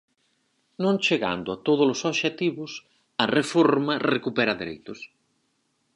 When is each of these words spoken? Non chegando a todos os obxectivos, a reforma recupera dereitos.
Non 0.83 0.95
chegando 1.05 1.49
a 1.51 1.59
todos 1.67 1.87
os 1.93 2.01
obxectivos, 2.11 2.71
a 3.23 3.25
reforma 3.37 3.93
recupera 4.13 4.59
dereitos. 4.61 4.99